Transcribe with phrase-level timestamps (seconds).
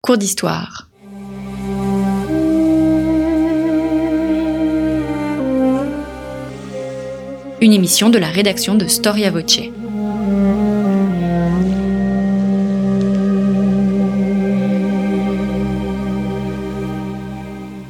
[0.00, 0.88] Cours d'histoire.
[7.60, 9.58] Une émission de la rédaction de Storia Voce.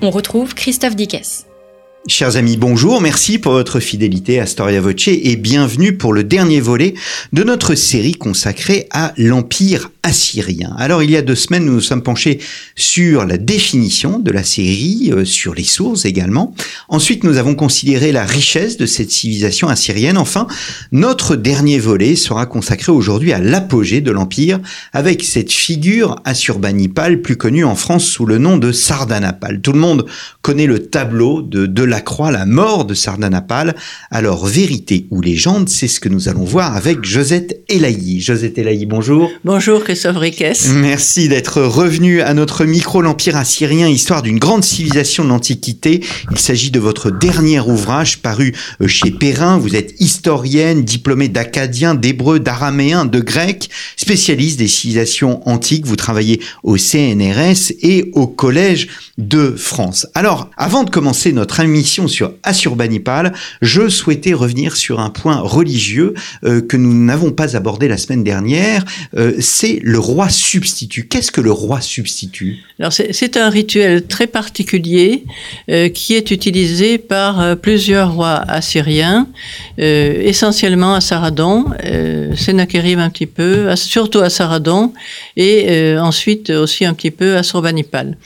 [0.01, 1.45] On retrouve Christophe Dickès.
[2.07, 6.61] Chers amis, bonjour, merci pour votre fidélité à Storia Voce et bienvenue pour le dernier
[6.61, 6.95] volet
[7.35, 10.75] de notre série consacrée à l'Empire assyrien.
[10.79, 12.41] Alors il y a deux semaines, nous nous sommes penchés
[12.77, 16.55] sur la définition de la série, euh, sur les sources également.
[16.89, 20.17] Ensuite, nous avons considéré la richesse de cette civilisation assyrienne.
[20.17, 20.47] Enfin,
[20.93, 24.61] notre dernier volet sera consacré aujourd'hui à l'apogée de l'Empire
[24.95, 29.61] avec cette figure assurbanipale plus connue en France sous le nom de Sardanapale.
[29.61, 30.07] Tout le monde
[30.41, 33.77] connaît le tableau de Delacroix, la mort de Sardanapale.
[34.11, 38.21] Alors, vérité ou légende, c'est ce que nous allons voir avec Josette Elaï.
[38.21, 39.31] Josette Elaï, bonjour.
[39.45, 39.98] Bonjour Christophe
[40.73, 46.05] Merci d'être revenu à notre micro L'Empire assyrien, histoire d'une grande civilisation de l'Antiquité.
[46.31, 49.59] Il s'agit de votre dernier ouvrage paru euh, chez Perrin.
[49.59, 55.87] Vous êtes historienne, diplômée d'acadien, d'hébreu, d'araméen, de grec, spécialiste des civilisations antiques.
[55.87, 60.07] Vous travaillez au CNRS et au Collège de France.
[60.15, 66.15] Alors, avant de commencer notre émission sur Assurbanipal, je souhaitais revenir sur un point religieux
[66.45, 68.85] euh, que nous n'avons pas abordé la semaine dernière.
[69.17, 71.09] Euh, c'est le roi substitut.
[71.09, 75.25] Qu'est-ce que le roi substitut Alors c'est un rituel très particulier
[75.71, 79.29] euh, qui est utilisé par euh, plusieurs rois assyriens,
[79.79, 81.65] euh, essentiellement à Saradon,
[82.37, 84.93] Sennacherib un petit peu, surtout à Saradon,
[85.37, 88.19] et ensuite aussi un petit peu à Sorbanipal.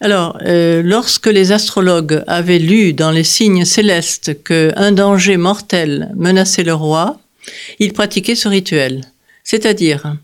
[0.00, 6.74] Alors, lorsque les astrologues avaient lu dans les signes célestes qu'un danger mortel menaçait le
[6.74, 7.20] roi,
[7.80, 9.02] ils pratiquaient ce rituel.
[9.44, 10.16] C'est-à-dire,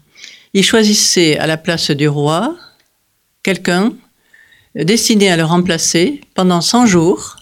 [0.56, 2.56] ils choisissaient à la place du roi
[3.42, 3.92] quelqu'un
[4.74, 7.36] destiné à le remplacer pendant 100 jours.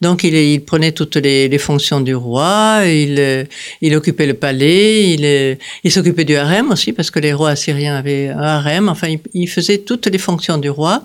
[0.00, 5.54] Donc il, prenait toutes les, fonctions du roi, il, euh, occupait le palais, il, euh,
[5.82, 9.48] il s'occupait du harem aussi, parce que les rois assyriens avaient un harem, enfin il,
[9.48, 11.02] faisait toutes les fonctions du roi.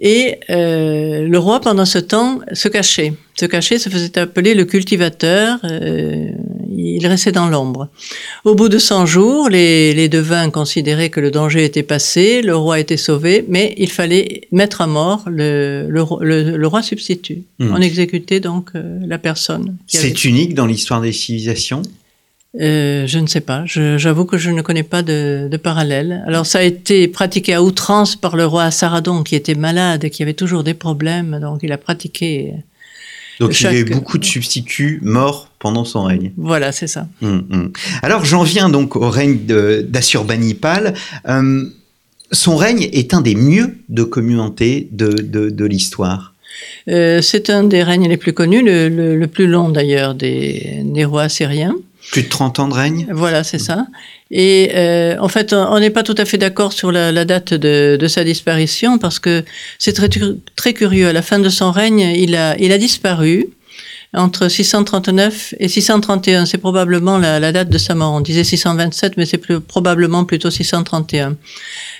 [0.00, 3.12] Et euh, le roi, pendant ce temps, se cachait.
[3.38, 5.58] Se cachait, se faisait appeler le cultivateur.
[5.64, 6.30] Euh,
[6.70, 7.88] il restait dans l'ombre.
[8.44, 12.56] Au bout de 100 jours, les, les, devins considéraient que le danger était passé, le
[12.56, 17.42] roi était sauvé, mais il fallait mettre à mort le, le, le, le roi substitut.
[17.58, 17.72] Mmh.
[17.72, 19.76] On exécutait donc euh, la personne.
[19.86, 20.10] C'est avait...
[20.10, 21.82] unique dans l'histoire des civilisations?
[22.60, 23.64] Euh, je ne sais pas.
[23.66, 26.22] J'avoue que je ne connais pas de, de, parallèle.
[26.26, 30.22] Alors, ça a été pratiqué à outrance par le roi Saradon, qui était malade, qui
[30.22, 31.40] avait toujours des problèmes.
[31.40, 32.52] Donc, il a pratiqué.
[33.40, 33.72] Donc, chaque...
[33.72, 36.32] il y a eu beaucoup de substituts morts pendant son règne.
[36.36, 37.08] Voilà, c'est ça.
[37.22, 37.72] Hum, hum.
[38.02, 39.38] Alors, j'en viens donc au règne
[39.88, 40.94] d'Assurbanipal.
[41.28, 41.64] Euh,
[42.32, 46.34] son règne est un des mieux documentés de, de, de l'histoire.
[46.88, 50.82] Euh, c'est un des règnes les plus connus, le, le, le plus long d'ailleurs des,
[50.84, 51.74] des rois assyriens.
[52.12, 53.06] Plus de 30 ans de règne?
[53.10, 53.86] Voilà, c'est ça.
[54.36, 57.96] Et euh, en fait, on n'est pas tout à fait d'accord sur la, date de,
[57.98, 59.44] de, sa disparition parce que
[59.78, 60.10] c'est très,
[60.56, 61.06] très curieux.
[61.06, 63.46] À la fin de son règne, il a, il a disparu
[64.14, 66.46] entre 639 et 631.
[66.46, 68.12] C'est probablement la, la, date de sa mort.
[68.12, 71.36] On disait 627, mais c'est plus, probablement plutôt 631.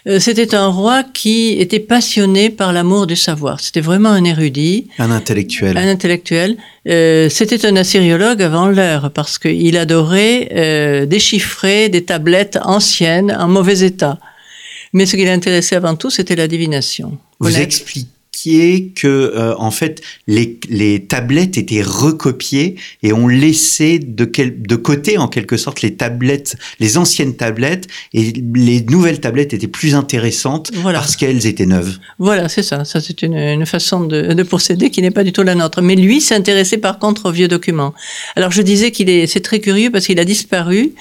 [0.07, 3.61] Euh, C'était un roi qui était passionné par l'amour du savoir.
[3.61, 4.89] C'était vraiment un érudit.
[4.99, 5.77] Un intellectuel.
[5.77, 6.57] Un intellectuel.
[6.89, 13.49] Euh, C'était un assyriologue avant l'heure parce qu'il adorait euh, déchiffrer des tablettes anciennes en
[13.49, 14.19] mauvais état.
[14.93, 17.19] Mais ce qui l'intéressait avant tout, c'était la divination.
[17.41, 18.14] Vous expliquez
[18.95, 24.77] que euh, en fait les, les, tablettes étaient recopiées et on laissait de, quel, de
[24.77, 29.95] côté en quelque sorte les tablettes, les anciennes tablettes et les nouvelles tablettes étaient plus
[29.95, 30.99] intéressantes voilà.
[30.99, 31.99] parce qu'elles étaient neuves.
[32.19, 32.85] Voilà, c'est ça.
[32.85, 35.81] Ça c'est une, une, façon de, de procéder qui n'est pas du tout la nôtre.
[35.81, 37.95] Mais lui s'intéressait par contre aux vieux documents.
[38.37, 40.93] Alors je disais qu'il est, c'est très curieux parce qu'il a disparu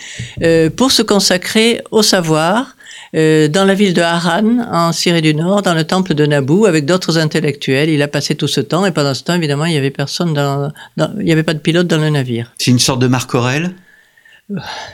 [0.41, 2.75] euh, pour se consacrer au savoir
[3.15, 6.65] euh, dans la ville de Haran, en Syrie du Nord, dans le temple de Naboo,
[6.65, 7.89] avec d'autres intellectuels.
[7.89, 10.33] Il a passé tout ce temps, et pendant ce temps, évidemment, il n'y avait personne
[10.33, 12.53] dans, dans, il n'y avait pas de pilote dans le navire.
[12.57, 13.75] C'est une sorte de Marc Aurel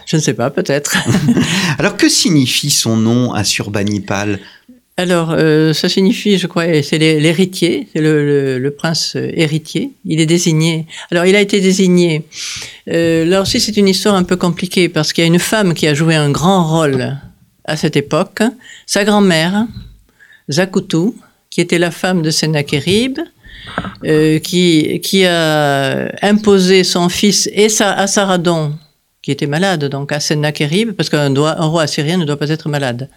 [0.06, 0.98] Je ne sais pas, peut-être.
[1.80, 4.40] Alors, que signifie son nom à Surbanipal?
[4.98, 9.94] Alors, euh, ça signifie, je crois, c'est l'héritier, c'est le, le, le, prince héritier.
[10.04, 10.88] Il est désigné.
[11.10, 12.26] Alors, il a été désigné.
[12.90, 15.74] Euh, là aussi, c'est une histoire un peu compliquée parce qu'il y a une femme
[15.74, 17.16] qui a joué un grand rôle
[17.70, 18.42] à cette époque,
[18.86, 19.66] sa grand-mère,
[20.50, 21.14] Zakutu,
[21.50, 23.20] qui était la femme de Sennacherib,
[24.06, 28.74] euh, qui, qui a imposé son fils et sa, à Saradon
[29.22, 32.70] qui était malade, donc à Sennacherib, parce qu'un un roi assyrien ne doit pas être
[32.70, 33.10] malade.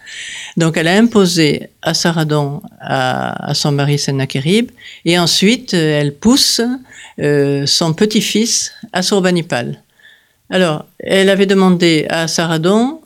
[0.57, 4.69] Donc elle a imposé à Saradon, à, à son mari Sennacherib,
[5.05, 6.61] et ensuite elle pousse
[7.19, 9.81] euh, son petit-fils Assurbanipal.
[10.49, 12.99] Alors, elle avait demandé à Saradon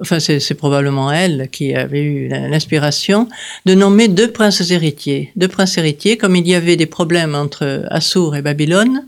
[0.00, 3.28] enfin c'est probablement elle qui avait eu l'inspiration,
[3.66, 5.32] de nommer deux princes héritiers.
[5.36, 9.06] Deux princes héritiers, comme il y avait des problèmes entre Assur et Babylone,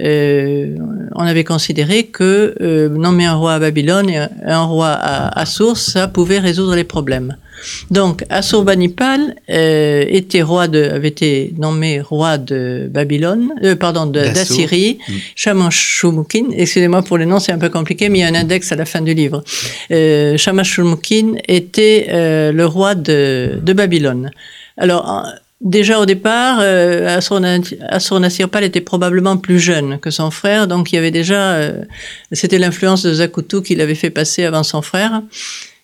[0.00, 0.76] euh,
[1.14, 5.76] on avait considéré que euh, nommer un roi à Babylone et un roi à Assur,
[5.76, 7.36] ça pouvait résoudre les problèmes.
[7.90, 14.98] Donc, Assurbanipal euh, était roi de, avait été nommé roi de Babylone, euh, pardon, d'Assyrie.
[15.08, 15.12] Mm.
[16.56, 18.76] excusez-moi pour les noms, c'est un peu compliqué, mais il y a un index à
[18.76, 19.42] la fin du livre.
[19.90, 20.36] Euh,
[21.48, 24.30] était euh, le roi de, de Babylone.
[24.76, 25.24] Alors,
[25.60, 27.18] Déjà au départ, euh,
[27.90, 31.82] Assur-Nassirpal était probablement plus jeune que son frère, donc il y avait déjà, euh,
[32.32, 35.20] c'était l'influence de Zakutu qui l'avait fait passer avant son frère.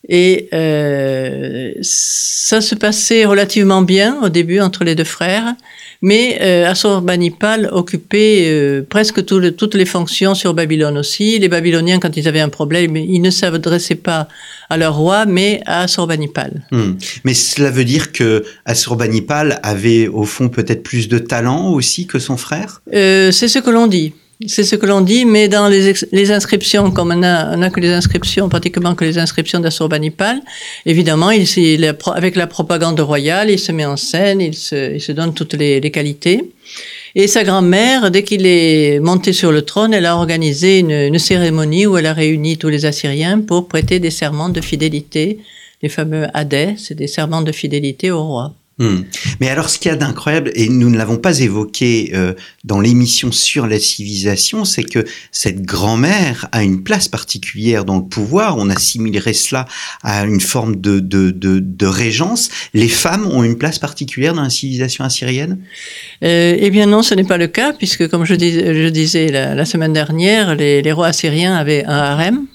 [0.08, 5.54] Et euh, ça se passait relativement bien au début entre les deux frères,
[6.00, 11.40] mais euh, Assurbanipal occupait euh, presque toutes les fonctions sur Babylone aussi.
[11.40, 14.28] Les Babyloniens, quand ils avaient un problème, ils ne s'adressaient pas
[14.70, 16.66] à leur roi, mais à Assurbanipal.
[16.70, 16.92] Hmm.
[17.24, 22.20] Mais cela veut dire que Assurbanipal avait au fond peut-être plus de talent aussi que
[22.20, 22.80] son frère?
[22.92, 24.12] C'est ce que l'on dit.
[24.46, 27.80] C'est ce que l'on dit, mais dans les, inscriptions, comme on a, on a, que
[27.80, 30.42] les inscriptions, pratiquement que les inscriptions d'Assurbanipal,
[30.84, 35.12] évidemment, il, avec la propagande royale, il se met en scène, il se, il se
[35.12, 36.52] donne toutes les, les qualités.
[37.14, 41.18] Et sa grand-mère, dès qu'il est monté sur le trône, elle a organisé une, une,
[41.18, 45.38] cérémonie où elle a réuni tous les Assyriens pour prêter des serments de fidélité,
[45.82, 48.54] les fameux adès, c'est des serments de fidélité au roi.
[48.78, 49.04] Hmm.
[49.40, 52.34] Mais alors, ce qu'il y a d'incroyable, et nous ne l'avons pas évoqué euh,
[52.64, 55.02] dans l'émission sur la civilisation, c'est que
[55.32, 58.58] cette grand-mère a une place particulière dans le pouvoir.
[58.58, 59.64] On assimilerait cela
[60.02, 62.50] à une forme de, de, de, de régence.
[62.74, 65.58] Les femmes ont une place particulière dans la civilisation assyrienne?
[66.22, 69.28] Euh, Eh bien non, ce n'est pas le cas, puisque comme je, dis, je disais
[69.28, 72.46] la, la, semaine dernière, les, les rois assyriens avaient un harem.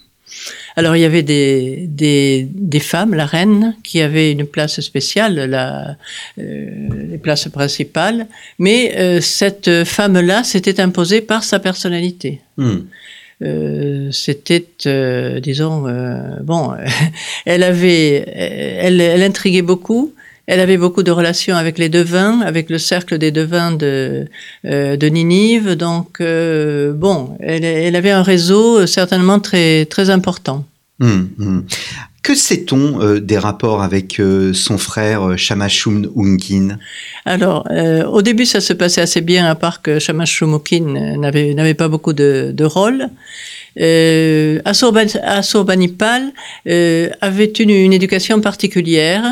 [0.76, 5.36] Alors il y avait des, des, des, femmes, la reine, qui avait une place spéciale,
[5.36, 5.98] la,
[6.40, 6.70] euh,
[7.10, 8.28] les places principales,
[8.60, 12.42] mais euh, cette femme-là s'était imposée par sa personnalité.
[12.58, 12.80] Hmm.
[13.44, 16.74] Euh, c'était, euh, disons, euh, bon,
[17.46, 20.14] elle avait, elle, elle intriguait beaucoup.
[20.48, 24.28] Elle avait beaucoup de relations avec les devins, avec le cercle des devins de,
[24.66, 25.76] euh, de Ninive.
[25.76, 30.66] Donc, euh, bon, elle, elle, avait un réseau certainement très, très important.
[31.00, 31.66] Hum, hum.
[32.24, 36.08] Que sait-on euh, des rapports avec euh, son frère euh, Shamashum
[37.26, 41.74] Alors, euh, au début, ça se passait assez bien, à part que Shamashum Unkin n'avait,
[41.74, 43.08] pas beaucoup de, de rôle.
[43.80, 46.32] Euh, Assurbanipal
[46.68, 49.24] euh, avait une, une éducation particulière.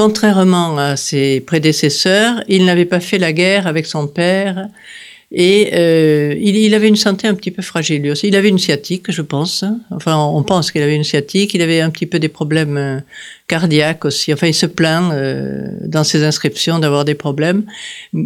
[0.00, 4.66] Contrairement à ses prédécesseurs, il n'avait pas fait la guerre avec son père.
[5.30, 8.28] Et euh, il, il, avait une santé un petit peu fragile lui aussi.
[8.28, 9.62] Il avait une sciatique, je pense.
[9.90, 11.52] Enfin, on pense qu'il avait une sciatique.
[11.52, 13.02] Il avait un petit peu des problèmes
[13.50, 14.32] euh, cardiaques aussi.
[14.32, 17.64] Enfin, il se plaint euh, dans ses inscriptions d'avoir des problèmes.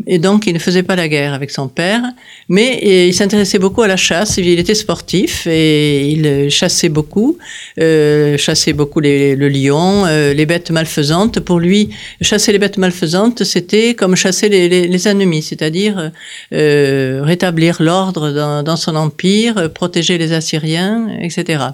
[0.07, 2.03] Et donc, il ne faisait pas la guerre avec son père.
[2.49, 4.37] Mais il s'intéressait beaucoup à la chasse.
[4.37, 7.39] Il était sportif et il chassait beaucoup.
[7.81, 11.41] Euh, chassait beaucoup les, le lion, euh, les bêtes malfaisantes.
[11.41, 11.91] Pour lui,
[12.21, 16.13] chasser les bêtes malfaisantes, c'était comme chasser les, ennemis, c'est-à-dire
[16.53, 21.65] euh, rétablir l'ordre dans, son empire, protéger les Assyriens, etc.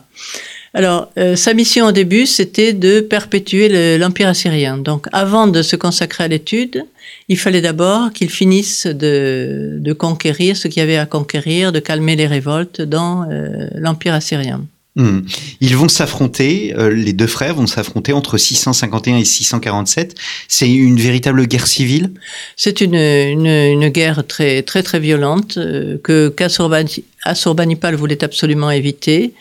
[0.73, 4.79] Alors, euh, sa mission au début, c'était de perpétuer l'empire assyrien.
[4.79, 6.85] Donc, avant de se consacrer à l'étude,
[7.29, 11.81] il fallait d'abord qu'il finisse de, de, conquérir ce qu'il y avait à conquérir, de
[11.81, 14.65] calmer les révoltes dans euh, l'empire assyrien.
[14.97, 15.21] Mmh.
[15.61, 20.17] Ils vont s'affronter, euh, les deux frères vont s'affronter entre 651 et 647.
[20.49, 22.11] C'est une véritable guerre civile?
[22.57, 29.33] C'est une, une, une, guerre très très très violente euh, que qu'Assurbanipal voulait absolument éviter.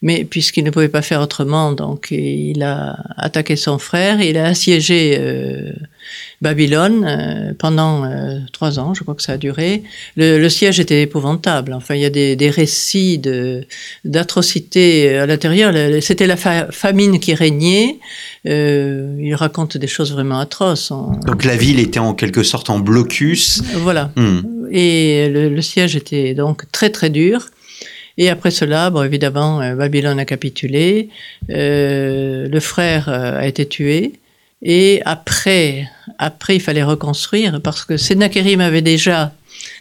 [0.00, 4.46] Mais puisqu'il ne pouvait pas faire autrement, donc il a attaqué son frère, il a
[4.46, 5.72] assiégé euh,
[6.40, 9.82] Babylone euh, pendant euh, trois ans, je crois que ça a duré.
[10.16, 11.72] Le, le, siège était épouvantable.
[11.72, 13.66] Enfin, il y a des, des récits de,
[14.04, 15.74] d'atrocités à l'intérieur.
[16.00, 17.98] C'était la fa famine qui régnait.
[18.44, 20.92] Il raconte des choses vraiment atroces.
[21.26, 23.64] Donc la ville était en quelque sorte en blocus.
[23.78, 24.12] Voilà.
[24.14, 24.42] Hmm.
[24.70, 27.50] Et le, le siège était donc très très dur.
[28.18, 31.08] Et après cela, bon, évidemment, euh, Babylone a capitulé,
[31.50, 34.14] euh, le frère euh, a été tué,
[34.60, 39.32] et après, après, il fallait reconstruire parce que Sennacherib avait déjà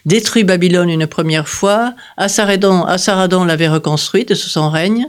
[0.05, 1.95] détruit Babylone une première fois.
[2.15, 5.07] Assaradon, Assaradon l'avait reconstruite sous son règne.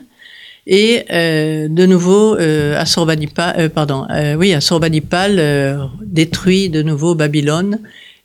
[0.66, 4.06] Et de nouveau, euh, Assurbanipal, pardon,
[4.38, 7.78] oui, Assurbanipal détruit de nouveau Babylone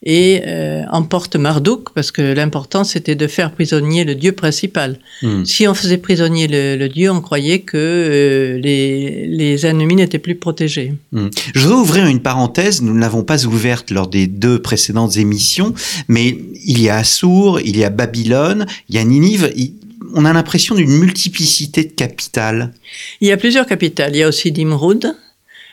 [0.05, 4.99] et euh, emporte Marduk, parce que l'important c'était de faire prisonnier le dieu principal.
[5.21, 5.45] Hmm.
[5.45, 10.19] Si on faisait prisonnier le, le dieu, on croyait que euh, les, les ennemis n'étaient
[10.19, 10.93] plus protégés.
[11.13, 11.27] Hmm.
[11.55, 15.73] Je voudrais ouvrir une parenthèse, nous ne l'avons pas ouverte lors des deux précédentes émissions,
[16.07, 19.73] mais il y a Assour, il y a Babylone, il y a Ninive, il-
[20.15, 22.71] on a l'impression d'une multiplicité de capitales.
[23.19, 24.11] Il y a plusieurs capitales.
[24.13, 25.15] Il y a aussi Nimrud.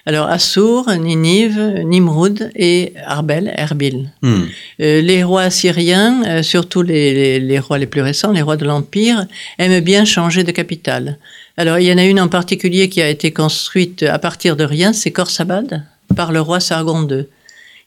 [0.07, 4.11] Alors Assur, Ninive, Nimrud et Arbel, Erbil.
[4.23, 4.45] Hmm.
[4.81, 8.57] Euh, les rois assyriens, euh, surtout les, les- les rois les plus récents, les rois
[8.57, 9.27] de l'Empire,
[9.59, 11.19] aiment bien changer de capitale.
[11.57, 14.65] Alors il y en a une en particulier qui a été construite à partir de
[14.65, 15.85] rien, c'est Khorsabad,
[16.17, 17.27] par le roi Sargon II.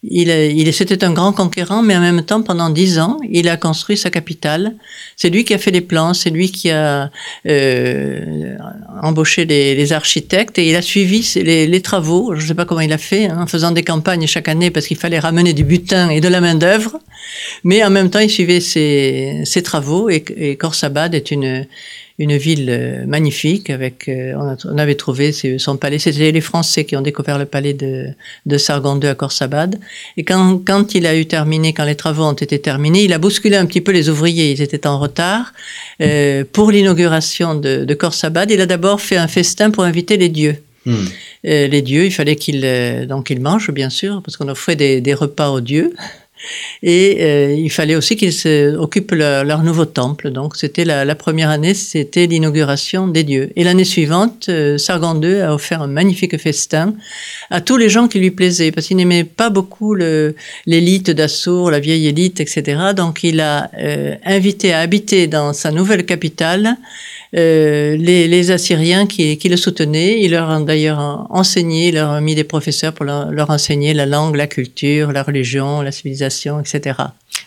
[0.06, 3.48] Il, est- il, c'était un grand conquérant, mais en même temps, pendant dix ans, il
[3.48, 4.76] a construit sa capitale.
[5.16, 7.10] C'est lui qui a fait les plans, c'est lui qui a
[7.48, 8.56] euh,
[9.02, 12.36] embauché les, les architectes et il a suivi les, les travaux.
[12.36, 14.72] Je ne sais pas comment il a fait, hein, en faisant des campagnes chaque année
[14.72, 17.00] parce qu'il fallait ramener du butin et de la main d'œuvre.
[17.64, 21.66] Mais en même temps, il suivait ses, ses travaux et, et Khorsabad est une
[22.20, 24.34] une ville euh, magnifique avec euh,
[24.66, 26.00] on, avait trouvé son palais.
[26.00, 28.08] C'était les Français qui ont découvert le palais de
[28.46, 29.80] de Sargon II à Khorsabad
[30.18, 33.18] et quand quand il a eu terminé quand les travaux ont été terminés il a
[33.18, 34.52] bousculé un petit peu les ouvriers.
[34.52, 35.54] Ils étaient en retard
[36.02, 40.30] euh, pour l'inauguration de de Khorsabad il a d'abord fait un festin pour inviter les
[40.30, 40.58] dieux.
[40.86, 41.06] Hmm.
[41.46, 44.76] euh, les dieux, il fallait qu'ils euh, donc ils mangent bien sûr parce qu'on offrait
[44.76, 45.94] des, des repas aux dieux.
[46.82, 50.32] Et euh, il fallait aussi qu'ils occupent leur, nouveau temple.
[50.32, 53.52] Donc c'était la, la première année, c'était l'inauguration des dieux.
[53.56, 56.94] Et l'année suivante, euh, Sargon II a offert un magnifique festin
[57.50, 61.80] à tous les gens qui lui plaisaient, parce qu'il n'aimait pas beaucoup l'élite d'Assour, la
[61.80, 62.94] vieille élite, etc.
[62.96, 66.78] Donc il a euh, invité à habiter dans sa nouvelle capitale
[67.36, 70.22] euh, les, Assyriens qui, le soutenaient.
[70.22, 74.36] Il leur a d'ailleurs enseigné, leur a mis des professeurs pour leur enseigner la langue,
[74.36, 76.96] la culture, la religion, la civilisation, etc.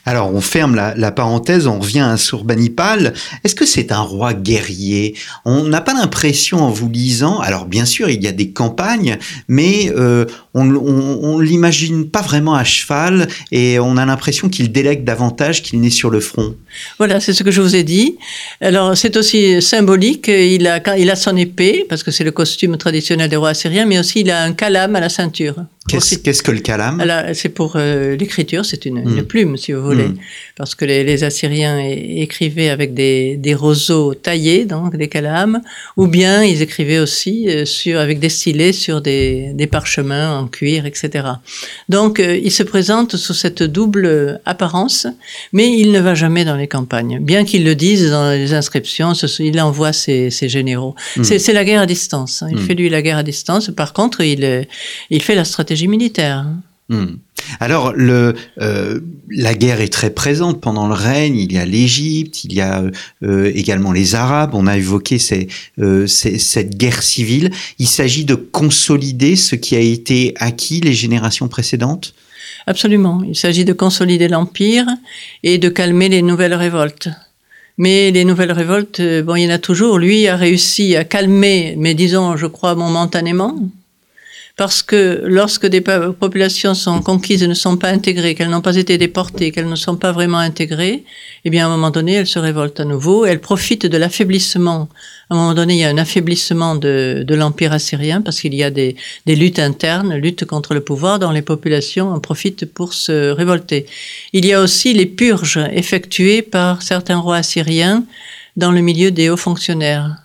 [0.09, 3.13] Alors, on ferme la, parenthèse, on revient à Sourbanipal.
[3.43, 5.17] Est-ce que c'est un roi guerrier?
[5.45, 7.41] On n'a pas l'impression en vous lisant.
[7.41, 12.63] Alors, bien sûr, il y a des campagnes, mais euh, on, l'imagine pas vraiment à
[12.63, 16.55] cheval et on a l'impression qu'il délègue davantage qu'il n'est sur le front.
[16.99, 18.17] Voilà, c'est ce que je vous ai dit.
[18.61, 20.29] Alors, c'est aussi symbolique.
[20.29, 23.87] Il a, il a son épée, parce que c'est le costume traditionnel des rois assyriens,
[23.87, 25.57] mais aussi il a un calame à la ceinture.
[25.89, 29.19] Qu'est-ce que le calame Alors, C'est pour euh, l'écriture, c'est une, Mm.
[29.19, 30.17] une plume, si vous voulez, Mm.
[30.57, 31.79] parce que les, les Assyriens
[32.27, 35.61] écrivaient avec des, des roseaux taillés, donc des calames,
[35.97, 40.47] ou bien ils écrivaient aussi euh, sur, avec des stylets sur des, des parchemins en
[40.49, 41.27] cuir, etc.
[41.89, 45.07] Donc, euh, il se présente sous cette double apparence,
[45.53, 49.15] mais il ne va jamais dans les campagnes, bien qu'il le dise dans les inscriptions.
[49.15, 50.95] ce- il envoie ses, ses généraux.
[51.17, 51.23] Mm.
[51.25, 52.43] C'est la guerre à distance.
[52.43, 52.49] hein.
[52.51, 53.71] Il fait lui la guerre à distance.
[53.77, 54.67] Par contre, il,
[55.11, 56.47] il fait la stratégie militaire.
[56.89, 57.17] Hmm.
[57.61, 61.37] Alors, le, euh, la guerre est très présente pendant le règne.
[61.37, 62.85] Il y a l'Égypte, il y a
[63.23, 64.51] euh, également les Arabes.
[64.55, 65.49] On a évoqué ces,
[65.81, 67.51] euh, ces- cette guerre civile.
[67.79, 72.15] Il s'agit de consolider ce qui a été acquis les générations précédentes?
[72.69, 73.23] Absolument.
[73.29, 74.87] Il s'agit de consolider l'empire
[75.43, 77.09] et de calmer les nouvelles révoltes.
[77.79, 79.99] Mais les nouvelles révoltes, bon, il y en a toujours.
[79.99, 83.57] Lui a réussi à calmer, mais disons, je crois, momentanément.
[84.57, 88.63] Parce que lorsque des po- populations sont conquises et ne sont pas intégrées, qu'elles n'ont
[88.63, 91.05] pas été déportées, qu'elles ne sont pas vraiment intégrées,
[91.45, 93.27] eh bien, à un moment donné, elles se révoltent à nouveau.
[93.27, 94.89] Elles profitent de l'affaiblissement.
[95.29, 98.55] À un moment donné, il y a un affaiblissement de, de l'empire assyrien parce qu'il
[98.55, 98.97] y a des,
[99.27, 103.85] des luttes internes, luttes contre le pouvoir dont les populations en profitent pour se révolter.
[104.33, 108.05] Il y a aussi les purges effectuées par certains rois assyriens
[108.57, 110.17] dans le milieu des hauts fonctionnaires.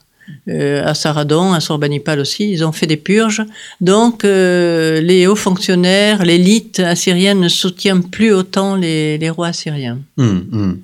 [0.48, 3.44] Euh, à Saradon, à Sorbanipal aussi, ils ont fait des purges.
[3.80, 10.00] Donc, euh, les hauts fonctionnaires, l'élite assyrienne ne soutient plus autant les, rois assyriens.
[10.18, 10.80] Hmm, hmm.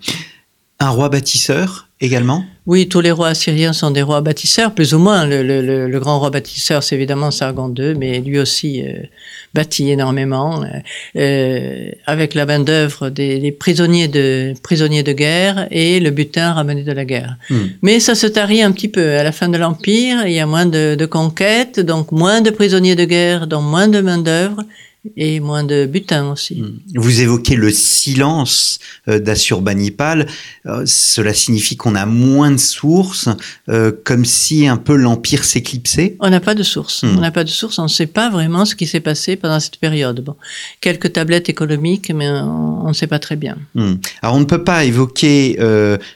[0.80, 2.46] Un roi bâtisseur également?
[2.68, 5.26] Oui, tous les rois assyriens sont des rois bâtisseurs, plus ou moins.
[5.26, 9.04] Le, le- le- le grand roi bâtisseur, c'est évidemment Sargon II, mais lui aussi euh,
[9.54, 10.68] bâtit énormément, euh,
[11.18, 16.52] euh, avec la main d'œuvre des, des prisonniers de prisonniers de guerre et le butin
[16.54, 17.38] ramené de la guerre.
[17.50, 17.68] Hmm.
[17.82, 19.12] Mais ça se tarit un petit peu.
[19.18, 22.50] À la fin de l'Empire, il y a moins de, de conquêtes, donc moins de
[22.50, 24.62] prisonniers de guerre, donc moins de main d'œuvre,
[25.16, 26.62] et moins de butin aussi.
[26.62, 26.80] Hmm.
[26.96, 30.28] Vous évoquez le silence euh, d'Assurbanipal.
[30.66, 33.30] Euh, cela signifie qu'on a moins de sources,
[33.70, 36.16] euh, comme si un peu l'empire s'éclipsait?
[36.20, 37.04] On n'a pas de source.
[37.04, 37.16] Hmm.
[37.18, 37.80] On n'a pas de source.
[37.80, 40.22] On ne sait pas vraiment ce qui s'est passé pendant cette période.
[40.22, 40.36] Bon,
[40.82, 43.58] quelques tablettes économiques, mais on ne sait pas très bien.
[43.76, 43.96] Hmm.
[44.22, 45.58] Alors on ne peut pas évoquer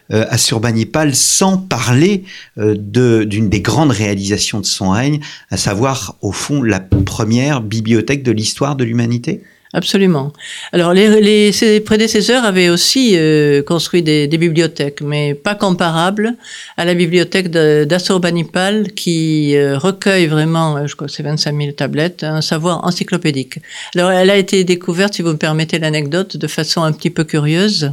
[0.10, 2.24] Assurbanipal sans parler
[2.58, 5.20] d'une des grandes réalisations de son règne,
[5.50, 9.42] à savoir au fond la première bibliothèque de l'histoire l'humanité?
[9.74, 10.34] Absolument.
[10.74, 16.36] Alors, les, ses prédécesseurs avaient aussi euh, construit des, bibliothèques, mais pas comparables
[16.76, 21.72] à la bibliothèque d'Assurbanipal qui euh, recueille vraiment, euh, je crois que c'est 25 000
[21.72, 23.60] tablettes, un savoir encyclopédique.
[23.96, 27.24] Alors, elle a été découverte, si vous me permettez l'anecdote, de façon un petit peu
[27.24, 27.92] curieuse.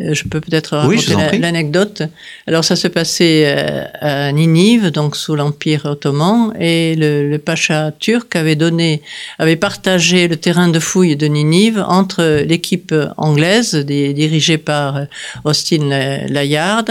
[0.00, 2.02] Euh, je peux peut-être raconter l'anecdote.
[2.48, 7.92] Alors ça se passait euh, à Ninive, donc sous l'Empire ottoman, et le, le, pacha
[7.92, 9.02] turc avait donné,
[9.38, 15.06] avait partagé le terrain de fouille de Ninive entre l'équipe anglaise dirigée par
[15.44, 15.88] Austin
[16.28, 16.86] Layard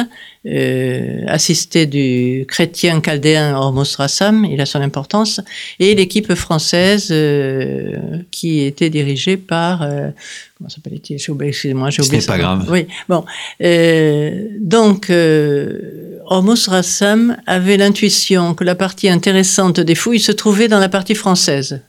[0.46, 5.40] euh, assisté du chrétien chaldéen Hormuz Rassam, il a son importance,
[5.80, 7.98] et l'équipe française euh,
[8.32, 10.10] qui était dirigée par euh,
[10.58, 12.22] comment s'appelait-il Excusez-moi, j'ai oublié.
[12.22, 12.68] C'est pas grave.
[12.70, 13.26] Oui, bon.
[13.62, 20.68] Euh, donc euh, Hormuz Rassam avait l'intuition que la partie intéressante des fouilles se trouvait
[20.68, 21.82] dans la partie française.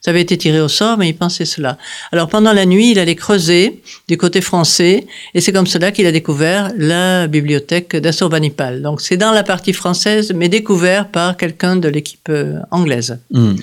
[0.00, 1.76] Ça avait été tiré au sort, mais il pensait cela.
[2.10, 6.06] Alors pendant la nuit, il allait creuser du côté français, et c'est comme cela qu'il
[6.06, 8.80] a découvert la bibliothèque d'Assurbanipal.
[8.80, 13.18] Donc c'est dans la partie française, mais découvert par quelqu'un de l'équipe euh, anglaise.
[13.30, 13.58] Mmh, mmh.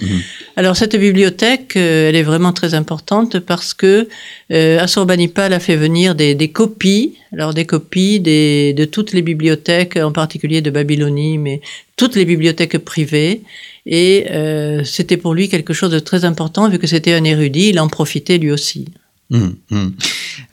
[0.57, 4.07] Alors cette bibliothèque, euh, elle est vraiment très importante parce que
[4.51, 10.11] euh, Assurbanipal a fait venir des, copies, alors des copies de toutes les bibliothèques, en
[10.11, 11.61] particulier de Babylonie, mais
[11.97, 13.41] toutes les bibliothèques privées.
[13.85, 17.69] Et euh, c'était pour lui quelque chose de très important, vu que c'était un érudit,
[17.69, 18.85] il en profitait lui aussi.
[19.31, 19.93] Hum, hum.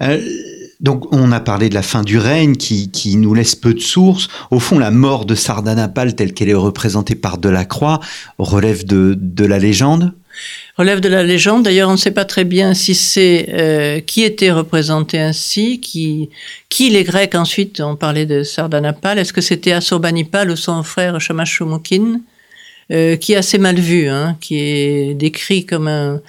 [0.03, 0.21] Euh,
[0.81, 4.29] donc on a parlé de la fin du règne qui, nous laisse peu de sources.
[4.51, 8.01] Au fond, la mort de Sardanapale telle qu'elle est représentée par Delacroix
[8.39, 10.13] relève de la légende?
[10.77, 11.65] Relève de la légende.
[11.65, 16.31] D'ailleurs, on ne sait pas très bien si c'est euh, qui était représenté ainsi, qui,
[16.69, 19.19] qui les Grecs ensuite ont parlé de Sardanapale.
[19.19, 21.61] Est-ce que c'était Assurbanipal ou son frère Shamash
[22.93, 26.21] euh, qui est assez mal vu, hein, qui est décrit comme un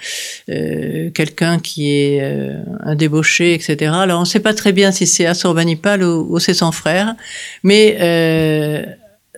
[0.50, 3.92] euh, quelqu'un qui est euh, un débauché, etc.
[3.94, 7.16] Alors on ne sait pas très bien si c'est Assurbanipal ou, ou c'est son frère,
[7.64, 8.86] mais euh,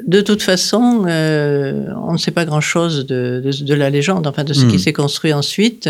[0.05, 4.43] de toute façon, euh, on ne sait pas grand-chose de, de, de, la légende, enfin
[4.43, 4.79] de ce qui hmm.
[4.79, 5.89] s'est construit ensuite.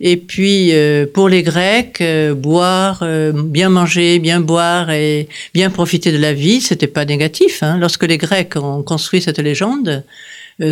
[0.00, 6.12] Et puis, euh, pour les Grecs, euh, boire, bien manger, bien boire et bien profiter
[6.12, 7.62] de la vie, c'était pas négatif.
[7.62, 7.78] Hein.
[7.78, 10.04] Lorsque les Grecs ont construit cette légende,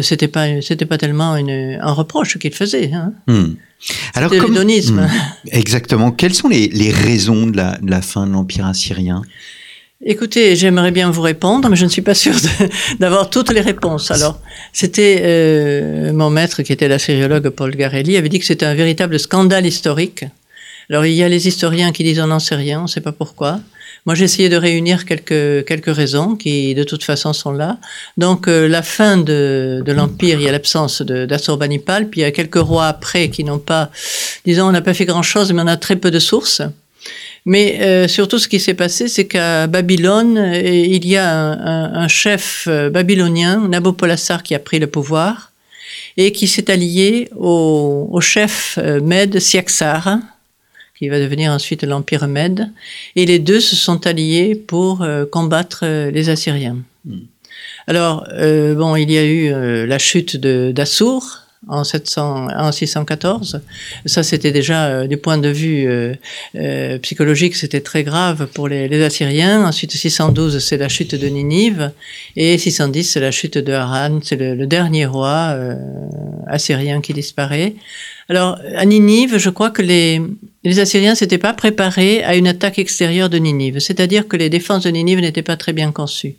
[0.02, 2.92] c'était pas c'était pas tellement une, un reproche qu'ils faisaient.
[2.92, 3.12] Hein.
[3.26, 3.54] Hmm.
[4.14, 4.54] Alors comme.
[4.54, 5.06] Hmm.
[5.50, 6.12] exactement.
[6.12, 9.22] Quelles sont les, les raisons de la, de la, fin de l'empire assyrien?
[10.02, 12.34] Écoutez, j'aimerais bien vous répondre, mais je ne suis pas sûre
[13.00, 14.10] d'avoir toutes les réponses.
[14.10, 14.40] Alors,
[14.72, 19.18] c'était euh, mon maître, qui était l'assyriologue Paul Garelli, avait dit que c'était un véritable
[19.18, 20.24] scandale historique.
[20.88, 23.02] Alors, il y a les historiens qui disent on n'en sait rien, on ne sait
[23.02, 23.60] pas pourquoi.
[24.06, 27.76] Moi, j'ai essayé de réunir quelques, quelques raisons qui, de toute façon, sont là.
[28.16, 32.26] Donc, euh, la fin de, de l'Empire, il y a l'absence d'Assurbanipal, puis il y
[32.26, 33.90] a quelques rois après qui n'ont pas,
[34.46, 36.62] disons, on n'a pas fait grand-chose, mais on a très peu de sources.
[37.46, 41.52] Mais euh, surtout, ce qui s'est passé, c'est qu'à Babylone, euh, il y a un,
[41.52, 45.52] un, un chef euh, babylonien, Nabopolassar, qui a pris le pouvoir
[46.16, 50.18] et qui s'est allié au, au chef Med Siaksar,
[50.98, 52.68] qui va devenir ensuite l'Empire Mède.
[53.16, 56.76] Et les deux se sont alliés pour euh, combattre euh, les Assyriens.
[57.06, 57.20] Hmm.
[57.86, 63.60] Alors, euh, bon, il y a eu euh, la chute d'Assur en, 700, en 614.
[64.06, 65.88] Ça, c'était déjà, euh, du point de vue
[67.02, 69.64] psychologique, c'était très grave pour les, les, Assyriens.
[69.64, 71.92] Ensuite, 612, c'est la chute de Ninive.
[72.36, 74.20] Et 610, c'est la chute de Haran.
[74.22, 75.56] C'est le, le, dernier roi
[76.46, 77.74] assyrien qui disparaît.
[78.28, 80.22] Alors, à Ninive, je crois que les,
[80.62, 84.84] les Assyriens s'étaient pas préparés à une attaque extérieure de Ninive, c'est-à-dire que les défenses
[84.84, 86.36] de Ninive n'étaient pas très bien conçues.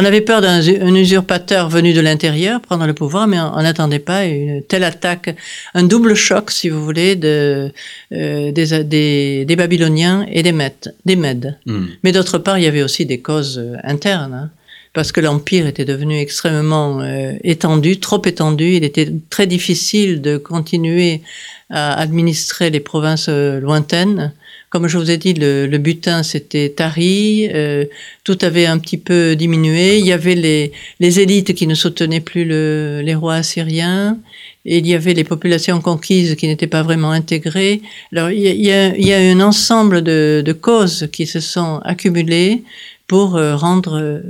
[0.00, 0.62] On avait peur d'un
[0.94, 5.36] usurpateur venu de l'intérieur prendre le pouvoir, mais on n'attendait pas une telle attaque,
[5.74, 7.70] un double choc, si vous voulez, de,
[8.14, 10.94] euh, des, des, des, Babyloniens et des Mèdes.
[11.04, 11.58] Des Mèdes.
[11.66, 11.84] Mm.
[12.02, 14.32] Mais d'autre part, il y avait aussi des causes internes.
[14.32, 14.50] Hein
[14.92, 18.74] parce que l'empire était devenu extrêmement euh, étendu, trop étendu.
[18.74, 21.22] Il était très difficile de continuer
[21.68, 24.32] à administrer les provinces euh, lointaines
[24.70, 27.84] Comme je vous ai dit, le, le butin s'était tari, euh,
[28.22, 29.98] tout avait un petit peu diminué.
[29.98, 34.16] Il y avait les, les élites qui ne soutenaient plus le, les rois assyriens.
[34.64, 37.82] Et il y avait les populations conquises qui n'étaient pas vraiment intégrées.
[38.12, 41.80] Alors, il y a, il y a un ensemble de, de causes qui se sont
[41.84, 42.62] accumulées
[43.08, 44.22] pour euh, rendre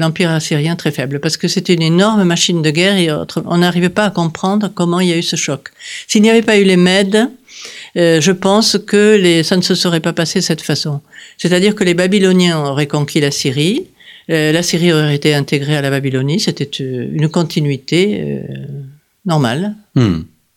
[0.00, 3.10] l'Empire assyrien très faible, parce que c'était une énorme machine de guerre et
[3.44, 5.68] on n'arrivait pas à comprendre comment il y a eu ce choc.
[6.08, 7.28] S'il n'y avait pas eu les Mèdes,
[7.96, 11.00] euh, je pense que les, ça ne se serait pas passé de cette façon.
[11.38, 13.86] C'est-à-dire que les Babyloniens auraient conquis la Syrie,
[14.30, 18.42] euh, la Syrie aurait été intégrée à la Babylonie, c'était une continuité euh,
[19.26, 19.74] normale,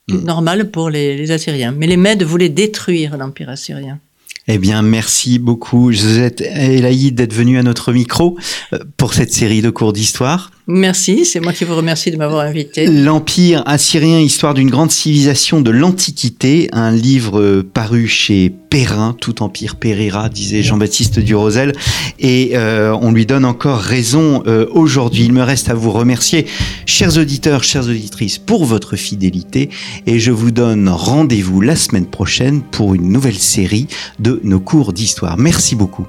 [0.09, 0.23] Hmm.
[0.23, 1.73] normale pour les, les Assyriens.
[1.73, 3.99] Mais les Mèdes voulaient détruire l'Empire assyrien.
[4.47, 8.37] Eh bien, merci beaucoup, Josette Elaïd, d'être venue à notre micro
[8.71, 10.51] euh, pour cette série de cours d'histoire.
[10.69, 12.87] Merci, c'est moi qui vous remercie de m'avoir invité.
[12.87, 19.43] L'Empire assyrien, histoire d'une grande civilisation de l'Antiquité, un livre euh, paru chez Perrin, tout
[19.43, 21.71] empire périra, disait Jean-Baptiste Durosel,
[22.19, 25.23] et euh, on lui donne encore raison euh, aujourd'hui.
[25.23, 26.45] Il me reste à vous remercier,
[26.85, 29.69] chers auditeurs, chères auditrices, pour votre fidélité,
[30.05, 33.87] et je vous donne rendez-vous la semaine prochaine pour une nouvelle série
[34.19, 35.37] de nos cours d'histoire.
[35.37, 36.07] Merci beaucoup.